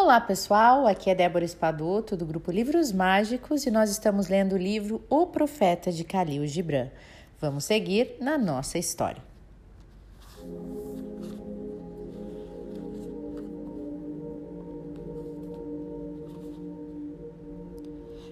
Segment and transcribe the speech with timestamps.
[0.00, 4.56] Olá pessoal, aqui é Débora Espadoto do grupo Livros Mágicos e nós estamos lendo o
[4.56, 6.88] livro O Profeta de Khalil Gibran.
[7.40, 9.20] Vamos seguir na nossa história.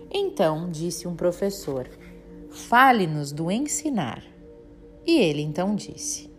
[0.08, 1.90] Então disse um professor:
[2.48, 4.22] Fale-nos do ensinar.
[5.04, 6.30] E ele então disse: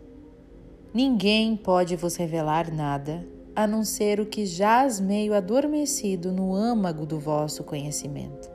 [0.92, 7.04] Ninguém pode vos revelar nada a não ser o que jaz meio adormecido no âmago
[7.04, 8.48] do vosso conhecimento.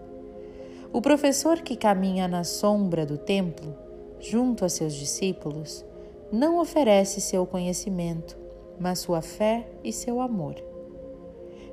[0.93, 3.75] O professor que caminha na sombra do templo,
[4.17, 5.83] junto a seus discípulos,
[6.31, 8.37] não oferece seu conhecimento,
[8.79, 10.55] mas sua fé e seu amor.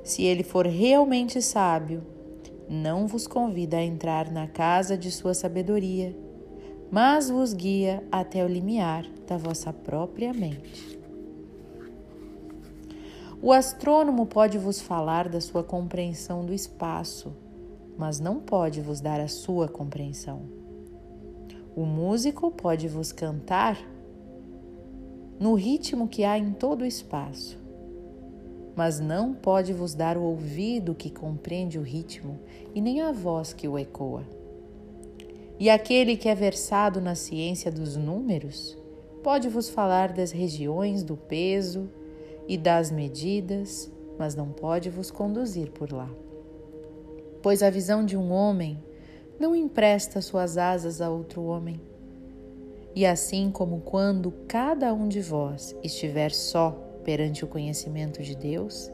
[0.03, 2.03] Se ele for realmente sábio,
[2.67, 6.13] não vos convida a entrar na casa de sua sabedoria,
[6.91, 11.00] mas vos guia até o limiar da vossa própria mente.
[13.43, 17.33] O astrônomo pode vos falar da sua compreensão do espaço,
[17.97, 20.41] mas não pode vos dar a sua compreensão.
[21.75, 23.79] O músico pode vos cantar
[25.39, 27.57] no ritmo que há em todo o espaço,
[28.75, 32.39] mas não pode vos dar o ouvido que compreende o ritmo
[32.75, 34.23] e nem a voz que o ecoa.
[35.59, 38.77] E aquele que é versado na ciência dos números
[39.23, 41.89] pode vos falar das regiões do peso,
[42.51, 46.09] e das medidas, mas não pode vos conduzir por lá.
[47.41, 48.77] Pois a visão de um homem
[49.39, 51.79] não empresta suas asas a outro homem.
[52.93, 56.71] E assim como quando cada um de vós estiver só
[57.05, 58.91] perante o conhecimento de Deus,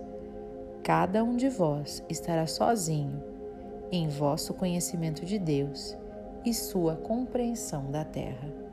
[0.83, 3.23] cada um de vós estará sozinho
[3.91, 5.97] em vosso conhecimento de Deus
[6.45, 8.66] e sua compreensão da terra.